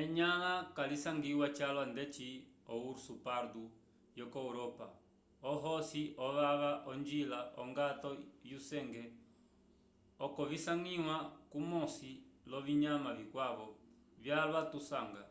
enyãla 0.00 0.52
kalisangiwa 0.76 1.46
calwa 1.56 1.84
ndeci 1.92 2.28
o 2.72 2.74
urso 2.90 3.14
pardo 3.26 3.62
yoko 4.18 4.38
europa 4.48 4.86
ohosi 5.50 6.02
ovava 6.26 6.72
onjila 6.90 7.40
ongato 7.62 8.10
yusenge 8.50 9.04
oko 10.26 10.40
visangiwa 10.50 11.16
kumosi 11.50 12.12
l'ovinyama 12.50 13.10
vikwavo 13.18 13.68
vyalwa 14.22 14.60
tukasanga 14.72 15.22